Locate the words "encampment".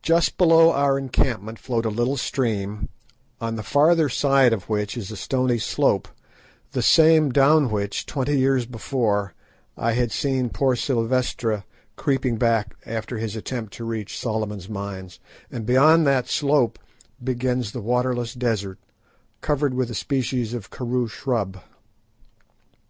0.98-1.58